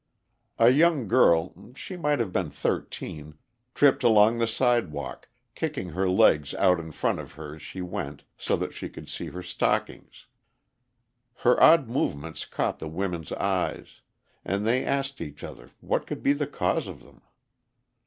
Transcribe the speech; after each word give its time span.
A 0.57 0.69
young 0.71 1.07
girl—she 1.07 1.95
might 1.95 2.17
have 2.17 2.33
been 2.33 2.49
thirteen—tripped 2.49 4.01
along 4.01 4.39
the 4.39 4.47
sidewalk, 4.47 5.29
kicking 5.53 5.89
her 5.89 6.09
legs 6.09 6.55
out 6.55 6.79
in 6.79 6.91
front 6.91 7.19
of 7.19 7.33
her 7.33 7.53
as 7.53 7.61
she 7.61 7.83
went, 7.83 8.23
so 8.35 8.55
that 8.55 8.73
she 8.73 8.89
could 8.89 9.07
see 9.07 9.27
her 9.27 9.43
stockings. 9.43 10.25
Her 11.45 11.61
odd 11.61 11.87
movements 11.87 12.45
caught 12.45 12.79
the 12.79 12.89
women's 12.89 13.31
eyes, 13.33 14.01
and 14.43 14.65
they 14.65 14.83
asked 14.83 15.21
each 15.21 15.43
other 15.43 15.69
what 15.81 16.07
could 16.07 16.23
be 16.23 16.33
the 16.33 16.47
cause 16.47 16.87
of 16.87 17.03
them. 17.03 17.21